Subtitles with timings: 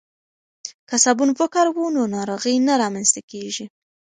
[0.89, 3.65] که صابون وکاروو نو ناروغۍ نه رامنځته کیږي.